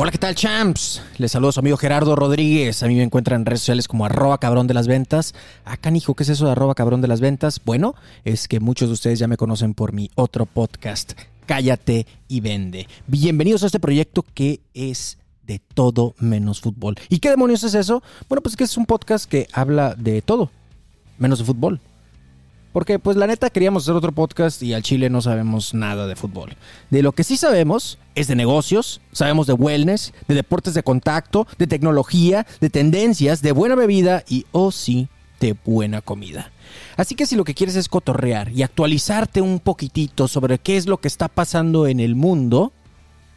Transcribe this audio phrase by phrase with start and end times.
[0.00, 1.02] Hola, ¿qué tal, champs?
[1.16, 2.84] Les saludo a su amigo Gerardo Rodríguez.
[2.84, 5.34] A mí me encuentran en redes sociales como arroba cabrón de las ventas.
[5.64, 7.60] Acá, hijo, ¿qué es eso de arroba cabrón de las ventas?
[7.64, 11.14] Bueno, es que muchos de ustedes ya me conocen por mi otro podcast,
[11.46, 12.86] Cállate y Vende.
[13.08, 16.94] Bienvenidos a este proyecto que es de todo menos fútbol.
[17.08, 18.00] ¿Y qué demonios es eso?
[18.28, 20.52] Bueno, pues que es un podcast que habla de todo,
[21.18, 21.80] menos de fútbol.
[22.78, 26.14] Porque pues la neta queríamos hacer otro podcast y al Chile no sabemos nada de
[26.14, 26.54] fútbol.
[26.90, 31.48] De lo que sí sabemos es de negocios, sabemos de wellness, de deportes de contacto,
[31.58, 35.08] de tecnología, de tendencias, de buena bebida y, oh sí,
[35.40, 36.52] de buena comida.
[36.96, 40.86] Así que si lo que quieres es cotorrear y actualizarte un poquitito sobre qué es
[40.86, 42.72] lo que está pasando en el mundo,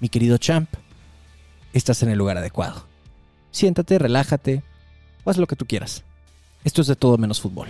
[0.02, 0.70] mi querido champ,
[1.74, 2.86] estás en el lugar adecuado.
[3.50, 4.62] Siéntate, relájate,
[5.26, 6.04] haz lo que tú quieras.
[6.64, 7.70] Esto es de todo menos fútbol.